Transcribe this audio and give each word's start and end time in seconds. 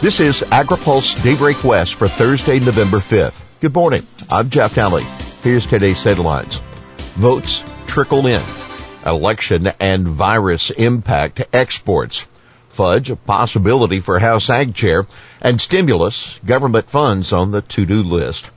This 0.00 0.20
is 0.20 0.42
AgriPulse 0.42 1.24
Daybreak 1.24 1.64
West 1.64 1.94
for 1.94 2.06
Thursday, 2.06 2.60
November 2.60 2.98
5th. 2.98 3.60
Good 3.60 3.74
morning. 3.74 4.06
I'm 4.30 4.48
Jeff 4.48 4.76
Nalley. 4.76 5.02
Here's 5.42 5.66
today's 5.66 6.04
headlines. 6.04 6.60
Votes 7.16 7.64
trickle 7.88 8.28
in. 8.28 8.40
Election 9.04 9.72
and 9.80 10.06
virus 10.06 10.70
impact 10.70 11.42
exports. 11.52 12.24
Fudge, 12.68 13.10
a 13.10 13.16
possibility 13.16 13.98
for 13.98 14.20
House 14.20 14.48
Ag 14.48 14.72
Chair, 14.72 15.04
and 15.40 15.60
stimulus, 15.60 16.38
government 16.46 16.88
funds 16.88 17.32
on 17.32 17.50
the 17.50 17.62
to-do 17.62 18.04
list. 18.04 18.48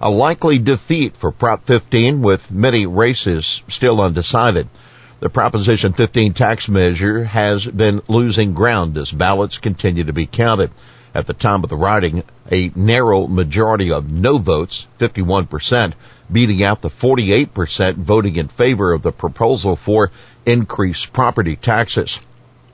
A 0.00 0.08
likely 0.08 0.58
defeat 0.58 1.14
for 1.14 1.30
Prop 1.30 1.66
15 1.66 2.22
with 2.22 2.50
many 2.50 2.86
races 2.86 3.62
still 3.68 4.00
undecided. 4.00 4.70
The 5.18 5.30
Proposition 5.30 5.94
15 5.94 6.34
tax 6.34 6.68
measure 6.68 7.24
has 7.24 7.64
been 7.64 8.02
losing 8.06 8.52
ground 8.52 8.98
as 8.98 9.10
ballots 9.10 9.56
continue 9.56 10.04
to 10.04 10.12
be 10.12 10.26
counted. 10.26 10.70
At 11.14 11.26
the 11.26 11.32
time 11.32 11.64
of 11.64 11.70
the 11.70 11.76
writing, 11.76 12.22
a 12.52 12.70
narrow 12.74 13.26
majority 13.26 13.90
of 13.90 14.10
no 14.10 14.36
votes, 14.36 14.86
51%, 14.98 15.94
beating 16.30 16.62
out 16.62 16.82
the 16.82 16.90
48% 16.90 17.94
voting 17.94 18.36
in 18.36 18.48
favor 18.48 18.92
of 18.92 19.00
the 19.00 19.10
proposal 19.10 19.74
for 19.74 20.10
increased 20.44 21.14
property 21.14 21.56
taxes. 21.56 22.20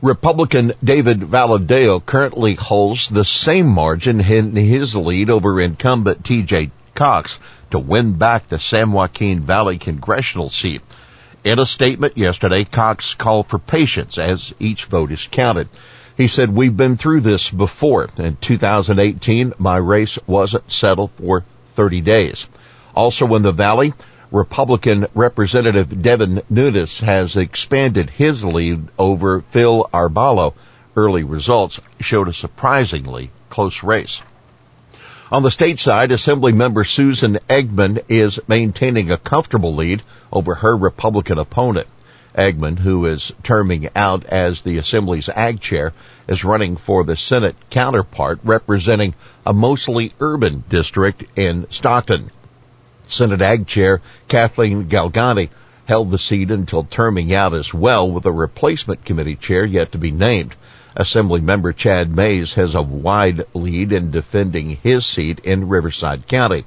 Republican 0.01 0.73
David 0.83 1.21
Valadao 1.21 2.05
currently 2.05 2.55
holds 2.55 3.09
the 3.09 3.25
same 3.25 3.69
margin 3.69 4.21
in 4.21 4.57
his 4.57 4.97
lead 4.97 5.31
over 5.31 5.61
incumbent 5.61 6.25
TJ 6.25 6.73
Cox 6.97 7.39
to 7.71 7.79
win 7.79 8.15
back 8.15 8.49
the 8.49 8.59
San 8.59 8.91
Joaquin 8.91 9.43
Valley 9.43 9.79
congressional 9.79 10.51
seat. 10.51 10.83
In 11.45 11.59
a 11.59 11.67
statement 11.67 12.17
yesterday, 12.17 12.65
Cox 12.65 13.15
called 13.15 13.49
for 13.49 13.59
patience 13.59 14.17
as 14.17 14.55
each 14.61 14.85
vote 14.85 15.11
is 15.11 15.27
counted. 15.27 15.69
He 16.17 16.29
said, 16.29 16.55
we've 16.55 16.77
been 16.77 16.97
through 16.97 17.23
this 17.23 17.51
before. 17.51 18.09
In 18.17 18.37
2018, 18.41 19.55
my 19.59 19.77
race 19.77 20.21
wasn't 20.29 20.71
settled 20.71 21.11
for 21.13 21.45
30 21.75 22.01
days. 22.03 22.47
Also 22.95 23.35
in 23.35 23.43
the 23.43 23.51
Valley, 23.51 23.93
Republican 24.31 25.07
Representative 25.15 26.01
Devin 26.01 26.43
Nunes 26.49 27.01
has 27.01 27.37
expanded 27.37 28.11
his 28.11 28.45
lead 28.45 28.87
over 28.97 29.41
Phil 29.51 29.89
Arballo. 29.93 30.55
Early 30.95 31.25
results 31.25 31.81
showed 31.99 32.29
a 32.29 32.33
surprisingly 32.33 33.31
close 33.51 33.83
race. 33.83 34.23
On 35.33 35.43
the 35.43 35.51
state 35.51 35.81
side, 35.81 36.13
Assembly 36.13 36.53
member 36.53 36.85
Susan 36.85 37.39
Eggman 37.49 38.05
is 38.07 38.39
maintaining 38.49 39.11
a 39.11 39.17
comfortable 39.17 39.75
lead 39.75 40.03
over 40.31 40.57
her 40.57 40.77
Republican 40.77 41.39
opponent. 41.39 41.89
Eggman, 42.37 42.79
who 42.79 43.07
is 43.07 43.33
terming 43.43 43.89
out 43.97 44.27
as 44.27 44.61
the 44.61 44.77
Assembly's 44.77 45.31
Ag 45.31 45.59
Chair, 45.63 45.95
is 46.29 46.45
running 46.45 46.77
for 46.77 47.03
the 47.03 47.17
Senate 47.17 47.57
counterpart 47.71 48.41
representing 48.45 49.15
a 49.47 49.55
mostly 49.55 50.13
urban 50.21 50.65
district 50.69 51.25
in 51.35 51.67
Stockton. 51.71 52.31
Senate 53.09 53.41
Ag 53.41 53.67
Chair 53.67 54.03
Cathleen 54.29 54.85
Galgiani 54.91 55.49
held 55.87 56.11
the 56.11 56.19
seat 56.19 56.51
until 56.51 56.85
terming 56.85 57.33
out 57.33 57.55
as 57.55 57.73
well 57.73 58.11
with 58.11 58.27
a 58.27 58.33
replacement 58.33 59.07
committee 59.07 59.37
chair 59.37 59.65
yet 59.65 59.93
to 59.93 59.99
be 59.99 60.11
named. 60.11 60.55
Assembly 60.95 61.41
member 61.41 61.73
Chad 61.73 62.15
Mayes 62.15 62.55
has 62.55 62.75
a 62.75 62.83
wide 62.83 63.47
lead 63.55 63.93
in 63.93 64.11
defending 64.11 64.77
his 64.77 65.07
seat 65.07 65.41
in 65.41 65.69
Riverside 65.69 66.29
County. 66.29 66.65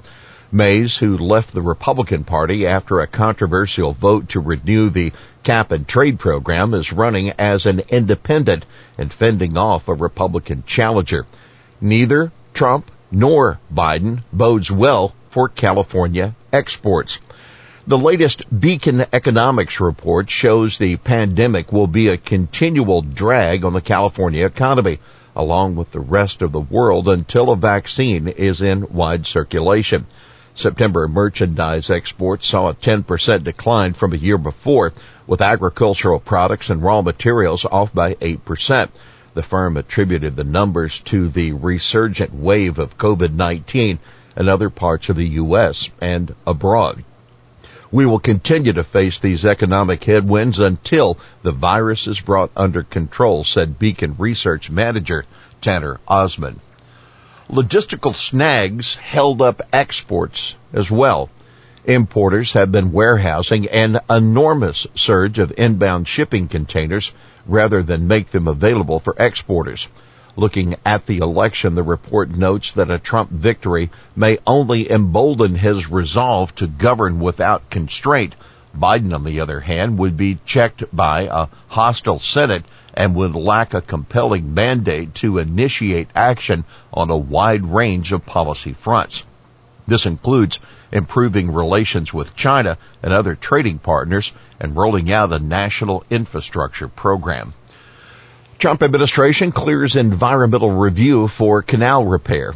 Mayes, 0.50 0.96
who 0.96 1.18
left 1.18 1.52
the 1.52 1.62
Republican 1.62 2.24
Party 2.24 2.66
after 2.66 3.00
a 3.00 3.06
controversial 3.06 3.92
vote 3.92 4.30
to 4.30 4.40
renew 4.40 4.90
the 4.90 5.12
cap 5.42 5.70
and 5.70 5.86
trade 5.86 6.18
program, 6.18 6.74
is 6.74 6.92
running 6.92 7.30
as 7.32 7.66
an 7.66 7.82
independent 7.88 8.64
and 8.96 9.12
fending 9.12 9.56
off 9.56 9.88
a 9.88 9.94
Republican 9.94 10.64
challenger. 10.66 11.26
Neither 11.80 12.32
Trump 12.54 12.90
nor 13.10 13.58
Biden 13.72 14.22
bodes 14.32 14.70
well 14.70 15.14
for 15.30 15.48
California 15.48 16.34
exports. 16.52 17.18
The 17.88 17.96
latest 17.96 18.42
Beacon 18.50 19.06
economics 19.12 19.78
report 19.78 20.28
shows 20.28 20.76
the 20.76 20.96
pandemic 20.96 21.72
will 21.72 21.86
be 21.86 22.08
a 22.08 22.16
continual 22.16 23.00
drag 23.00 23.64
on 23.64 23.74
the 23.74 23.80
California 23.80 24.44
economy, 24.44 24.98
along 25.36 25.76
with 25.76 25.92
the 25.92 26.00
rest 26.00 26.42
of 26.42 26.50
the 26.50 26.58
world 26.58 27.08
until 27.08 27.48
a 27.48 27.56
vaccine 27.56 28.26
is 28.26 28.60
in 28.60 28.92
wide 28.92 29.24
circulation. 29.24 30.06
September 30.56 31.06
merchandise 31.06 31.88
exports 31.88 32.48
saw 32.48 32.70
a 32.70 32.74
10% 32.74 33.44
decline 33.44 33.92
from 33.92 34.12
a 34.12 34.16
year 34.16 34.38
before, 34.38 34.92
with 35.28 35.40
agricultural 35.40 36.18
products 36.18 36.70
and 36.70 36.82
raw 36.82 37.02
materials 37.02 37.64
off 37.64 37.94
by 37.94 38.14
8%. 38.14 38.88
The 39.34 39.44
firm 39.44 39.76
attributed 39.76 40.34
the 40.34 40.42
numbers 40.42 40.98
to 41.02 41.28
the 41.28 41.52
resurgent 41.52 42.34
wave 42.34 42.80
of 42.80 42.98
COVID-19 42.98 43.98
in 44.36 44.48
other 44.48 44.70
parts 44.70 45.08
of 45.08 45.14
the 45.14 45.28
U.S. 45.28 45.88
and 46.00 46.34
abroad. 46.44 47.04
We 47.96 48.04
will 48.04 48.18
continue 48.18 48.74
to 48.74 48.84
face 48.84 49.20
these 49.20 49.46
economic 49.46 50.04
headwinds 50.04 50.58
until 50.58 51.16
the 51.42 51.50
virus 51.50 52.06
is 52.06 52.20
brought 52.20 52.50
under 52.54 52.82
control, 52.82 53.42
said 53.42 53.78
Beacon 53.78 54.16
Research 54.18 54.68
Manager 54.68 55.24
Taner 55.62 55.96
Osman. 56.06 56.60
Logistical 57.48 58.14
snags 58.14 58.96
held 58.96 59.40
up 59.40 59.62
exports 59.72 60.56
as 60.74 60.90
well. 60.90 61.30
Importers 61.86 62.52
have 62.52 62.70
been 62.70 62.92
warehousing 62.92 63.66
an 63.68 64.00
enormous 64.10 64.86
surge 64.94 65.38
of 65.38 65.54
inbound 65.56 66.06
shipping 66.06 66.48
containers 66.48 67.12
rather 67.46 67.82
than 67.82 68.06
make 68.06 68.30
them 68.30 68.46
available 68.46 69.00
for 69.00 69.16
exporters. 69.18 69.88
Looking 70.38 70.76
at 70.84 71.06
the 71.06 71.18
election, 71.18 71.74
the 71.74 71.82
report 71.82 72.28
notes 72.28 72.72
that 72.72 72.90
a 72.90 72.98
Trump 72.98 73.30
victory 73.30 73.90
may 74.14 74.38
only 74.46 74.90
embolden 74.90 75.54
his 75.54 75.90
resolve 75.90 76.54
to 76.56 76.66
govern 76.66 77.20
without 77.20 77.70
constraint. 77.70 78.36
Biden, 78.78 79.14
on 79.14 79.24
the 79.24 79.40
other 79.40 79.60
hand, 79.60 79.96
would 79.96 80.14
be 80.14 80.38
checked 80.44 80.84
by 80.94 81.22
a 81.22 81.48
hostile 81.68 82.18
Senate 82.18 82.66
and 82.92 83.14
would 83.14 83.34
lack 83.34 83.72
a 83.72 83.80
compelling 83.80 84.52
mandate 84.52 85.14
to 85.14 85.38
initiate 85.38 86.08
action 86.14 86.64
on 86.92 87.08
a 87.08 87.16
wide 87.16 87.64
range 87.64 88.12
of 88.12 88.26
policy 88.26 88.74
fronts. 88.74 89.24
This 89.86 90.04
includes 90.04 90.58
improving 90.92 91.50
relations 91.50 92.12
with 92.12 92.36
China 92.36 92.76
and 93.02 93.12
other 93.12 93.36
trading 93.36 93.78
partners 93.78 94.32
and 94.60 94.76
rolling 94.76 95.10
out 95.10 95.32
a 95.32 95.38
national 95.38 96.04
infrastructure 96.10 96.88
program. 96.88 97.54
Trump 98.58 98.82
administration 98.82 99.52
clears 99.52 99.96
environmental 99.96 100.70
review 100.70 101.28
for 101.28 101.60
canal 101.60 102.06
repair. 102.06 102.54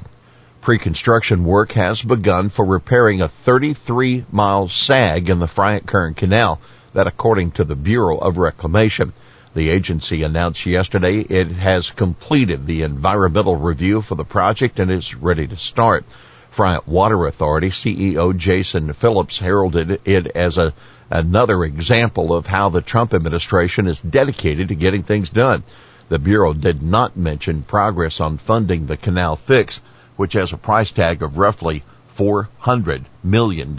Pre-construction 0.63 1.45
work 1.45 1.73
has 1.73 2.01
begun 2.01 2.49
for 2.49 2.65
repairing 2.65 3.21
a 3.21 3.29
33 3.29 4.25
mile 4.33 4.67
sag 4.69 5.29
in 5.29 5.41
the 5.41 5.47
Friant 5.47 5.85
Kern 5.85 6.15
Canal 6.15 6.59
that 6.95 7.07
according 7.07 7.51
to 7.51 7.65
the 7.65 7.77
Bureau 7.77 8.17
of 8.17 8.39
Reclamation. 8.39 9.13
The 9.55 9.69
agency 9.69 10.23
announced 10.23 10.65
yesterday 10.65 11.21
it 11.21 11.49
has 11.49 11.91
completed 11.91 12.67
the 12.67 12.83
environmental 12.83 13.57
review 13.57 14.01
for 14.01 14.15
the 14.15 14.25
project 14.25 14.79
and 14.79 14.91
is 14.91 15.15
ready 15.15 15.47
to 15.49 15.57
start. 15.57 16.07
Friant 16.51 16.87
Water 16.87 17.27
Authority 17.27 17.69
CEO 17.69 18.35
Jason 18.35 18.95
Phillips 18.95 19.39
heralded 19.39 20.01
it 20.07 20.29
as 20.29 20.57
a, 20.57 20.73
another 21.11 21.63
example 21.63 22.33
of 22.33 22.47
how 22.47 22.71
the 22.71 22.81
Trump 22.81 23.13
administration 23.13 23.87
is 23.87 24.01
dedicated 24.01 24.69
to 24.69 24.75
getting 24.75 25.03
things 25.03 25.29
done. 25.29 25.63
The 26.11 26.19
Bureau 26.19 26.53
did 26.53 26.83
not 26.83 27.17
mention 27.17 27.63
progress 27.63 28.21
on 28.21 28.39
funding 28.39 28.87
the 28.87 28.97
canal 28.97 29.37
fix, 29.37 29.81
which 30.17 30.33
has 30.33 30.53
a 30.53 30.57
price 30.57 30.91
tag 30.91 31.23
of 31.23 31.39
roughly 31.39 31.85
$400 32.19 33.05
million. 33.23 33.79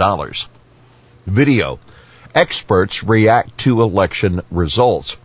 Video. 1.27 1.79
Experts 2.33 3.03
react 3.03 3.57
to 3.57 3.81
election 3.81 4.41
results. 4.49 5.17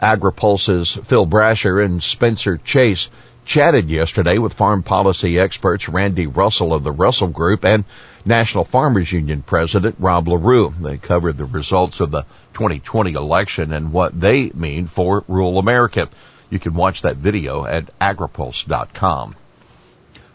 AgriPulse's 0.00 0.92
Phil 0.92 1.26
Brasher 1.26 1.84
and 1.84 2.00
Spencer 2.00 2.56
Chase 2.58 3.10
chatted 3.44 3.90
yesterday 3.90 4.38
with 4.38 4.54
farm 4.54 4.84
policy 4.84 5.40
experts 5.40 5.88
Randy 5.88 6.28
Russell 6.28 6.72
of 6.72 6.84
the 6.84 6.92
Russell 6.92 7.28
Group 7.28 7.64
and 7.64 7.84
National 8.24 8.62
Farmers 8.64 9.10
Union 9.10 9.42
President 9.42 9.96
Rob 9.98 10.28
Larew. 10.28 10.72
They 10.80 10.98
covered 10.98 11.36
the 11.36 11.46
results 11.46 11.98
of 11.98 12.12
the 12.12 12.22
2020 12.52 13.14
election 13.14 13.72
and 13.72 13.92
what 13.92 14.20
they 14.20 14.50
mean 14.50 14.86
for 14.86 15.24
rural 15.26 15.58
America. 15.58 16.08
You 16.50 16.58
can 16.58 16.74
watch 16.74 17.02
that 17.02 17.16
video 17.16 17.64
at 17.64 17.98
agripulse.com. 17.98 19.36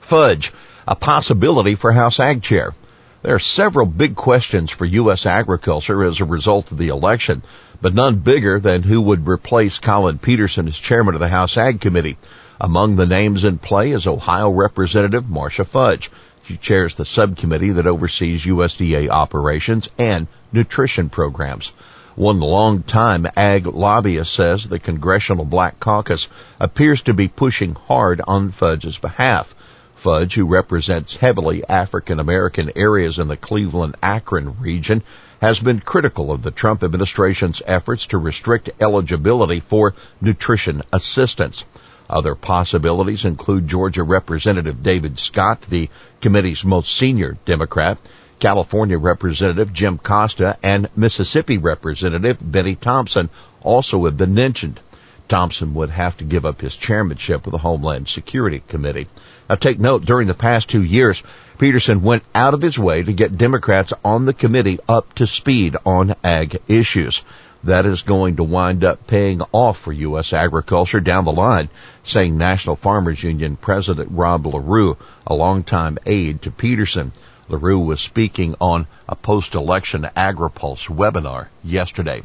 Fudge, 0.02 0.54
a 0.88 0.96
possibility 0.96 1.76
for 1.76 1.92
House 1.92 2.20
Ag 2.20 2.42
Chair. 2.42 2.74
There 3.22 3.36
are 3.36 3.40
several 3.40 3.86
big 3.86 4.16
questions 4.16 4.72
for 4.72 4.86
U.S. 4.86 5.26
agriculture 5.26 6.04
as 6.04 6.20
a 6.20 6.26
result 6.26 6.72
of 6.72 6.78
the 6.78 6.88
election, 6.88 7.44
but 7.82 7.94
none 7.94 8.16
bigger 8.16 8.60
than 8.60 8.84
who 8.84 9.02
would 9.02 9.28
replace 9.28 9.78
Collin 9.78 10.18
Peterson 10.18 10.68
as 10.68 10.78
chairman 10.78 11.16
of 11.16 11.20
the 11.20 11.28
House 11.28 11.58
Ag 11.58 11.82
Committee. 11.82 12.18
Among 12.60 12.96
the 12.96 13.06
names 13.06 13.44
in 13.44 13.58
play 13.58 13.92
is 13.92 14.08
Ohio 14.08 14.50
Representative 14.50 15.30
Marcia 15.30 15.66
Fudge. 15.66 16.10
She 16.46 16.58
chairs 16.58 16.96
the 16.96 17.06
subcommittee 17.06 17.72
that 17.72 17.88
oversees 17.88 18.46
USDA 18.46 19.10
operations 19.10 19.88
and 19.98 20.28
nutrition 20.52 21.10
programs. 21.10 21.72
One 22.20 22.42
longtime 22.42 23.28
ag 23.38 23.66
lobbyist 23.66 24.34
says 24.34 24.66
the 24.66 24.78
Congressional 24.78 25.46
Black 25.46 25.80
Caucus 25.80 26.28
appears 26.60 27.02
to 27.04 27.14
be 27.14 27.30
pushing 27.30 27.76
hard 27.76 28.20
on 28.28 28.52
Fudge's 28.52 28.98
behalf. 28.98 29.56
Fudge, 29.96 30.34
who 30.34 30.46
represents 30.46 31.16
heavily 31.16 31.64
African 31.70 32.20
American 32.20 32.74
areas 32.76 33.20
in 33.20 33.30
the 33.30 33.38
Cleveland 33.38 33.96
Akron 34.04 34.60
region, 34.60 35.02
has 35.42 35.62
been 35.62 35.80
critical 35.80 36.30
of 36.30 36.44
the 36.44 36.52
Trump 36.52 36.84
administration's 36.84 37.62
efforts 37.66 38.08
to 38.08 38.18
restrict 38.18 38.70
eligibility 38.82 39.62
for 39.62 39.96
nutrition 40.20 40.82
assistance. 40.92 41.64
Other 42.10 42.36
possibilities 42.36 43.24
include 43.24 43.70
Georgia 43.70 44.04
Representative 44.04 44.84
David 44.84 45.20
Scott, 45.20 45.62
the 45.70 45.88
committee's 46.20 46.66
most 46.66 46.94
senior 46.94 47.38
Democrat, 47.46 47.98
California 48.40 48.98
Representative 48.98 49.74
Jim 49.74 49.98
Costa 49.98 50.58
and 50.64 50.90
Mississippi 50.96 51.58
Representative 51.58 52.38
Benny 52.42 52.76
Thompson 52.76 53.30
also 53.62 54.06
have 54.06 54.18
been 54.18 54.34
mentioned. 54.34 54.80
Thompson 55.28 55.76
would 55.76 55.92
have 55.92 56.18
to 56.18 56.24
give 56.24 56.46
up 56.46 56.60
his 56.60 56.76
chairmanship 56.76 57.46
of 57.46 57.52
the 57.52 57.60
Homeland 57.60 58.08
Security 58.08 58.64
Committee. 58.68 59.08
Now 59.48 59.56
take 59.56 59.80
note, 59.80 60.06
during 60.06 60.28
the 60.28 60.34
past 60.34 60.70
two 60.70 60.84
years, 60.84 61.22
Peterson 61.60 62.02
went 62.02 62.24
out 62.34 62.54
of 62.54 62.62
his 62.62 62.80
way 62.80 63.04
to 63.04 63.14
get 63.14 63.38
Democrats 63.38 63.94
on 64.04 64.26
the 64.26 64.34
committee 64.34 64.80
up 64.88 65.14
to 65.16 65.28
speed 65.28 65.76
on 65.86 66.16
ag 66.24 66.62
issues. 66.68 67.22
That 67.66 67.86
is 67.86 68.04
going 68.04 68.38
to 68.38 68.44
wind 68.44 68.86
up 68.86 69.06
paying 69.06 69.42
off 69.52 69.80
for 69.80 69.92
U.S. 69.92 70.32
agriculture 70.32 71.02
down 71.02 71.26
the 71.26 71.34
line, 71.34 71.70
saying 72.04 72.38
National 72.38 72.78
Farmers 72.78 73.22
Union 73.22 73.58
President 73.58 74.10
Rob 74.12 74.46
Larew, 74.46 74.96
a 75.28 75.36
longtime 75.36 75.98
aide 76.06 76.42
to 76.44 76.52
Peterson. 76.52 77.12
Larew 77.50 77.80
was 77.80 78.00
speaking 78.00 78.56
on 78.62 78.88
a 79.08 79.16
post-election 79.16 80.08
AgriPulse 80.16 80.88
webinar 80.88 81.48
yesterday. 81.64 82.24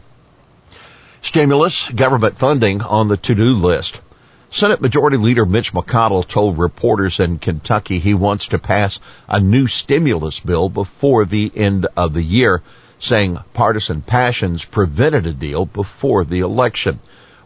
Stimulus, 1.22 1.88
government 1.88 2.38
funding 2.38 2.82
on 2.82 3.08
the 3.08 3.16
to-do 3.16 3.54
list. 3.54 4.00
Senate 4.50 4.80
Majority 4.80 5.16
Leader 5.16 5.46
Mitch 5.46 5.72
McConnell 5.72 6.28
told 6.28 6.58
reporters 6.58 7.18
in 7.18 7.38
Kentucky 7.38 7.98
he 7.98 8.14
wants 8.14 8.46
to 8.48 8.58
pass 8.58 9.00
a 9.26 9.40
new 9.40 9.66
stimulus 9.66 10.38
bill 10.38 10.68
before 10.68 11.24
the 11.24 11.50
end 11.56 11.86
of 11.96 12.12
the 12.12 12.22
year, 12.22 12.62
saying 13.00 13.38
partisan 13.52 14.02
passions 14.02 14.64
prevented 14.64 15.26
a 15.26 15.32
deal 15.32 15.64
before 15.64 16.24
the 16.24 16.40
election. 16.40 17.00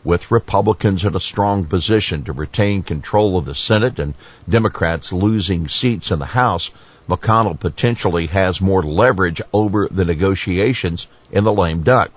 With 0.08 0.30
Republicans 0.30 1.04
in 1.04 1.14
a 1.14 1.20
strong 1.20 1.66
position 1.66 2.24
to 2.24 2.32
retain 2.32 2.82
control 2.82 3.36
of 3.36 3.44
the 3.44 3.54
Senate 3.54 3.98
and 3.98 4.14
Democrats 4.48 5.12
losing 5.12 5.68
seats 5.68 6.10
in 6.10 6.18
the 6.18 6.24
House, 6.24 6.70
McConnell 7.06 7.60
potentially 7.60 8.28
has 8.28 8.58
more 8.58 8.82
leverage 8.82 9.42
over 9.52 9.86
the 9.90 10.06
negotiations 10.06 11.08
in 11.30 11.44
the 11.44 11.52
lame 11.52 11.82
duck. 11.82 12.10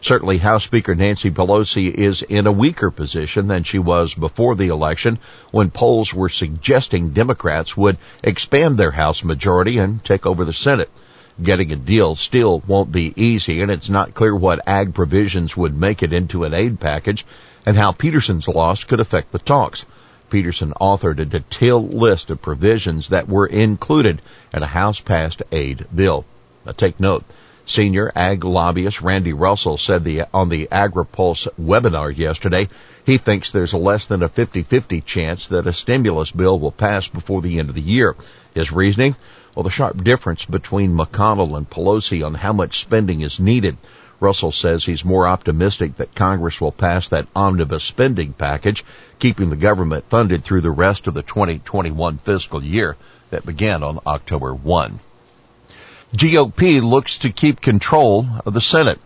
Certainly 0.00 0.38
House 0.38 0.64
Speaker 0.64 0.96
Nancy 0.96 1.30
Pelosi 1.30 1.88
is 1.88 2.22
in 2.22 2.48
a 2.48 2.52
weaker 2.52 2.90
position 2.90 3.46
than 3.46 3.62
she 3.62 3.78
was 3.78 4.12
before 4.12 4.56
the 4.56 4.66
election 4.66 5.20
when 5.52 5.70
polls 5.70 6.12
were 6.12 6.28
suggesting 6.28 7.10
Democrats 7.10 7.76
would 7.76 7.96
expand 8.24 8.76
their 8.76 8.90
House 8.90 9.22
majority 9.22 9.78
and 9.78 10.02
take 10.02 10.26
over 10.26 10.44
the 10.44 10.52
Senate. 10.52 10.90
Getting 11.42 11.70
a 11.70 11.76
deal 11.76 12.16
still 12.16 12.62
won't 12.66 12.90
be 12.90 13.12
easy 13.14 13.60
and 13.60 13.70
it's 13.70 13.90
not 13.90 14.14
clear 14.14 14.34
what 14.34 14.66
ag 14.66 14.94
provisions 14.94 15.54
would 15.54 15.78
make 15.78 16.02
it 16.02 16.14
into 16.14 16.44
an 16.44 16.54
aid 16.54 16.80
package 16.80 17.26
and 17.66 17.76
how 17.76 17.92
Peterson's 17.92 18.48
loss 18.48 18.84
could 18.84 19.00
affect 19.00 19.32
the 19.32 19.38
talks. 19.38 19.84
Peterson 20.30 20.72
authored 20.80 21.18
a 21.18 21.26
detailed 21.26 21.92
list 21.92 22.30
of 22.30 22.40
provisions 22.40 23.10
that 23.10 23.28
were 23.28 23.46
included 23.46 24.22
in 24.54 24.62
a 24.62 24.66
House 24.66 24.98
passed 24.98 25.42
aid 25.52 25.86
bill. 25.94 26.24
Now 26.64 26.72
take 26.72 26.98
note. 26.98 27.24
Senior 27.66 28.12
ag 28.14 28.44
lobbyist 28.44 29.02
Randy 29.02 29.32
Russell 29.32 29.76
said 29.76 30.04
the, 30.04 30.22
on 30.32 30.48
the 30.48 30.68
AgriPulse 30.70 31.48
webinar 31.60 32.16
yesterday, 32.16 32.68
he 33.04 33.18
thinks 33.18 33.50
there's 33.50 33.74
less 33.74 34.06
than 34.06 34.22
a 34.22 34.28
50-50 34.28 35.04
chance 35.04 35.48
that 35.48 35.66
a 35.66 35.72
stimulus 35.72 36.30
bill 36.30 36.58
will 36.58 36.72
pass 36.72 37.08
before 37.08 37.42
the 37.42 37.58
end 37.58 37.68
of 37.68 37.74
the 37.74 37.80
year. 37.80 38.16
His 38.54 38.72
reasoning? 38.72 39.16
Well, 39.56 39.62
the 39.62 39.70
sharp 39.70 40.04
difference 40.04 40.44
between 40.44 40.94
McConnell 40.94 41.56
and 41.56 41.68
Pelosi 41.68 42.22
on 42.22 42.34
how 42.34 42.52
much 42.52 42.78
spending 42.78 43.22
is 43.22 43.40
needed. 43.40 43.78
Russell 44.20 44.52
says 44.52 44.84
he's 44.84 45.02
more 45.02 45.26
optimistic 45.26 45.96
that 45.96 46.14
Congress 46.14 46.60
will 46.60 46.72
pass 46.72 47.08
that 47.08 47.26
omnibus 47.34 47.82
spending 47.82 48.34
package, 48.34 48.84
keeping 49.18 49.48
the 49.48 49.56
government 49.56 50.04
funded 50.10 50.44
through 50.44 50.60
the 50.60 50.70
rest 50.70 51.06
of 51.06 51.14
the 51.14 51.22
2021 51.22 52.18
fiscal 52.18 52.62
year 52.62 52.98
that 53.30 53.46
began 53.46 53.82
on 53.82 53.98
October 54.06 54.52
1. 54.52 55.00
GOP 56.14 56.82
looks 56.82 57.16
to 57.16 57.30
keep 57.30 57.62
control 57.62 58.26
of 58.44 58.52
the 58.52 58.60
Senate. 58.60 59.00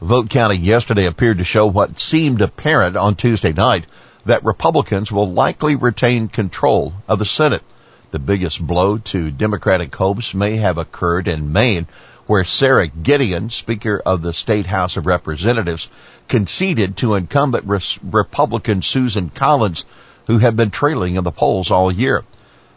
Vote 0.00 0.30
counting 0.30 0.62
yesterday 0.62 1.06
appeared 1.06 1.38
to 1.38 1.44
show 1.44 1.66
what 1.66 1.98
seemed 1.98 2.40
apparent 2.40 2.96
on 2.96 3.16
Tuesday 3.16 3.52
night 3.52 3.84
that 4.26 4.44
Republicans 4.44 5.10
will 5.10 5.28
likely 5.28 5.74
retain 5.74 6.28
control 6.28 6.94
of 7.08 7.18
the 7.18 7.26
Senate. 7.26 7.64
The 8.10 8.18
biggest 8.18 8.66
blow 8.66 8.96
to 8.98 9.30
Democratic 9.30 9.94
hopes 9.94 10.32
may 10.32 10.56
have 10.56 10.78
occurred 10.78 11.28
in 11.28 11.52
Maine 11.52 11.86
where 12.28 12.44
Sara 12.44 12.86
Gideon, 12.86 13.50
Speaker 13.50 14.02
of 14.04 14.22
the 14.22 14.32
State 14.32 14.66
House 14.66 14.96
of 14.96 15.06
Representatives, 15.06 15.88
conceded 16.28 16.96
to 16.98 17.14
incumbent 17.14 17.66
Republican 18.02 18.82
Susan 18.82 19.30
Collins, 19.30 19.84
who 20.26 20.38
had 20.38 20.56
been 20.56 20.70
trailing 20.70 21.16
in 21.16 21.24
the 21.24 21.30
polls 21.30 21.70
all 21.70 21.90
year. 21.90 22.24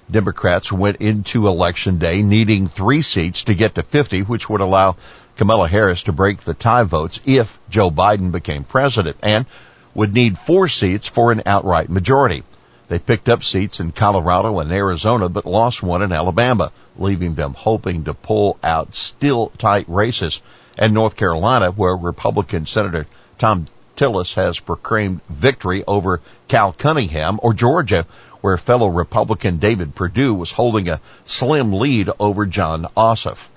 Democrats 0.09 0.71
went 0.71 0.97
into 0.97 1.47
election 1.47 1.97
day 1.97 2.21
needing 2.21 2.67
three 2.67 3.01
seats 3.01 3.45
to 3.45 3.53
get 3.53 3.75
to 3.75 3.83
50, 3.83 4.23
which 4.23 4.49
would 4.49 4.61
allow 4.61 4.95
Kamala 5.37 5.67
Harris 5.67 6.03
to 6.03 6.11
break 6.11 6.41
the 6.41 6.53
tie 6.53 6.83
votes 6.83 7.21
if 7.25 7.57
Joe 7.69 7.91
Biden 7.91 8.31
became 8.31 8.63
president 8.63 9.17
and 9.21 9.45
would 9.93 10.13
need 10.13 10.37
four 10.37 10.67
seats 10.67 11.07
for 11.07 11.31
an 11.31 11.43
outright 11.45 11.89
majority. 11.89 12.43
They 12.91 12.99
picked 12.99 13.29
up 13.29 13.41
seats 13.41 13.79
in 13.79 13.93
Colorado 13.93 14.59
and 14.59 14.69
Arizona, 14.69 15.29
but 15.29 15.45
lost 15.45 15.81
one 15.81 16.01
in 16.01 16.11
Alabama, 16.11 16.73
leaving 16.97 17.35
them 17.35 17.53
hoping 17.53 18.03
to 18.03 18.13
pull 18.13 18.57
out 18.61 18.97
still 18.97 19.53
tight 19.57 19.85
races. 19.87 20.41
And 20.77 20.93
North 20.93 21.15
Carolina, 21.15 21.71
where 21.71 21.95
Republican 21.95 22.65
Senator 22.65 23.07
Thom 23.37 23.67
Tillis 23.95 24.33
has 24.33 24.59
proclaimed 24.59 25.21
victory 25.29 25.85
over 25.87 26.19
Cal 26.49 26.73
Cunningham, 26.73 27.39
or 27.41 27.53
Georgia, 27.53 28.05
where 28.41 28.57
fellow 28.57 28.89
Republican 28.89 29.59
David 29.59 29.95
Perdue 29.95 30.33
was 30.33 30.51
holding 30.51 30.89
a 30.89 30.99
slim 31.23 31.71
lead 31.71 32.09
over 32.19 32.45
Jon 32.45 32.87
Ossoff. 32.97 33.47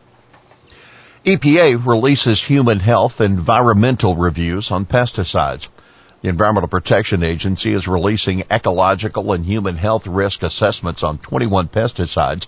EPA 1.27 1.85
releases 1.85 2.41
human 2.41 2.79
health 2.79 3.21
environmental 3.21 4.15
reviews 4.15 4.71
on 4.71 4.87
pesticides. 4.87 5.67
The 6.25 6.31
Environmental 6.31 6.69
Protection 6.69 7.23
Agency 7.23 7.75
is 7.75 7.87
releasing 7.87 8.45
ecological 8.51 9.35
and 9.35 9.45
human 9.45 9.77
health 9.77 10.07
risk 10.07 10.43
assessments 10.43 11.03
on 11.03 11.19
21 11.19 11.69
pesticides. 11.69 12.47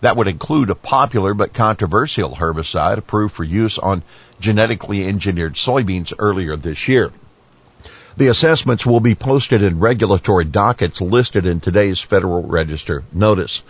That 0.00 0.16
would 0.16 0.28
include 0.28 0.70
a 0.70 0.74
popular 0.74 1.34
but 1.34 1.52
controversial 1.52 2.36
herbicide 2.36 2.96
approved 2.96 3.34
for 3.34 3.44
use 3.44 3.76
on 3.76 4.02
genetically 4.40 5.06
engineered 5.06 5.56
soybeans 5.56 6.14
earlier 6.18 6.56
this 6.56 6.88
year. 6.88 7.12
The 8.16 8.28
assessments 8.28 8.86
will 8.86 9.00
be 9.00 9.14
posted 9.14 9.62
in 9.62 9.78
regulatory 9.78 10.46
dockets 10.46 11.02
listed 11.02 11.44
in 11.44 11.60
today's 11.60 12.00
Federal 12.00 12.44
Register 12.44 13.04
notice. 13.12 13.62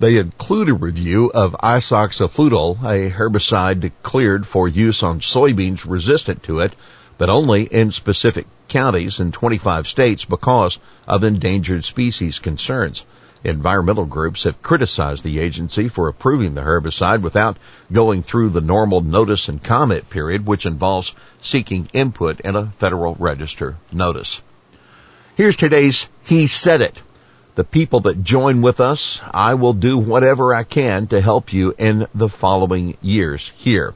They 0.00 0.16
include 0.16 0.68
a 0.68 0.74
review 0.74 1.30
of 1.32 1.52
isoxaflutole, 1.62 2.82
a 2.82 3.08
herbicide 3.08 3.78
declared 3.78 4.48
for 4.48 4.66
use 4.66 5.04
on 5.04 5.20
soybeans 5.20 5.88
resistant 5.88 6.42
to 6.42 6.58
it, 6.58 6.72
but 7.18 7.30
only 7.30 7.62
in 7.62 7.90
specific 7.90 8.46
counties 8.68 9.20
in 9.20 9.32
25 9.32 9.88
states 9.88 10.24
because 10.24 10.78
of 11.06 11.24
endangered 11.24 11.84
species 11.84 12.38
concerns. 12.38 13.04
Environmental 13.44 14.06
groups 14.06 14.44
have 14.44 14.62
criticized 14.62 15.22
the 15.22 15.38
agency 15.38 15.88
for 15.88 16.08
approving 16.08 16.54
the 16.54 16.62
herbicide 16.62 17.20
without 17.20 17.56
going 17.92 18.22
through 18.22 18.50
the 18.50 18.60
normal 18.60 19.00
notice 19.00 19.48
and 19.48 19.62
comment 19.62 20.10
period, 20.10 20.46
which 20.46 20.66
involves 20.66 21.14
seeking 21.40 21.88
input 21.92 22.40
in 22.40 22.56
a 22.56 22.66
Federal 22.78 23.14
Register 23.14 23.76
notice. 23.92 24.42
Here's 25.36 25.56
today's 25.56 26.08
He 26.24 26.48
Said 26.48 26.80
It. 26.80 27.00
The 27.54 27.64
people 27.64 28.00
that 28.00 28.24
join 28.24 28.62
with 28.62 28.80
us, 28.80 29.20
I 29.30 29.54
will 29.54 29.72
do 29.72 29.96
whatever 29.96 30.52
I 30.52 30.64
can 30.64 31.06
to 31.08 31.20
help 31.20 31.52
you 31.52 31.74
in 31.78 32.06
the 32.14 32.28
following 32.28 32.96
years 33.00 33.52
here 33.56 33.94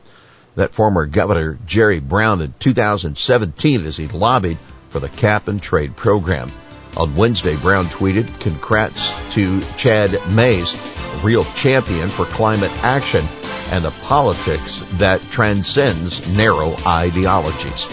that 0.57 0.75
former 0.75 1.07
Governor 1.07 1.59
Jerry 1.67 2.01
Brown 2.01 2.41
in 2.41 2.55
2017 2.59 3.87
as 3.87 3.97
he 3.97 4.09
lobbied 4.09 4.59
for 4.91 5.01
the 5.01 5.09
cap 5.09 5.49
and 5.49 5.63
trade 5.63 5.97
program. 5.97 6.51
On 6.97 7.15
Wednesday, 7.15 7.57
Brown 7.57 7.87
tweeted, 7.87 8.41
congrats 8.41 9.33
to 9.35 9.61
Chad 9.77 10.19
Mayes, 10.31 10.75
a 11.15 11.17
real 11.19 11.45
champion 11.55 12.09
for 12.09 12.25
climate 12.27 12.73
action 12.83 13.25
and 13.71 13.85
a 13.85 13.91
politics 14.03 14.85
that 14.95 15.23
transcends 15.31 16.37
narrow 16.37 16.75
ideologies. 16.87 17.87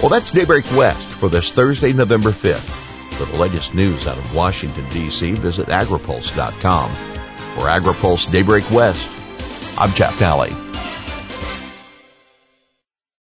Well, 0.00 0.10
that's 0.10 0.30
Daybreak 0.30 0.64
West 0.76 1.08
for 1.08 1.28
this 1.28 1.52
Thursday, 1.52 1.92
November 1.92 2.30
5th. 2.30 2.84
For 3.14 3.24
the 3.24 3.38
latest 3.38 3.72
news 3.72 4.06
out 4.06 4.18
of 4.18 4.36
Washington, 4.36 4.84
D.C., 4.90 5.32
visit 5.34 5.68
agripulse.com. 5.68 6.90
For 6.90 7.62
AgriPulse 7.62 8.30
Daybreak 8.30 8.70
West, 8.70 9.10
I'm 9.78 9.90
Jeff 9.92 10.18
Nalley. 10.18 10.65